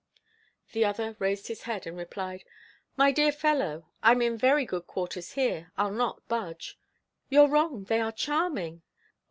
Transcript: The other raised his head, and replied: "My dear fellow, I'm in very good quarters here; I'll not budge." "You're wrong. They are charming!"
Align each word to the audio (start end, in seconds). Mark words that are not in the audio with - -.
The 0.71 0.83
other 0.83 1.15
raised 1.19 1.47
his 1.47 1.61
head, 1.69 1.85
and 1.85 1.95
replied: 1.95 2.43
"My 2.97 3.11
dear 3.11 3.31
fellow, 3.31 3.85
I'm 4.01 4.19
in 4.23 4.35
very 4.35 4.65
good 4.65 4.87
quarters 4.87 5.33
here; 5.33 5.71
I'll 5.77 5.91
not 5.93 6.27
budge." 6.27 6.79
"You're 7.29 7.47
wrong. 7.47 7.83
They 7.83 7.99
are 7.99 8.11
charming!" 8.11 8.81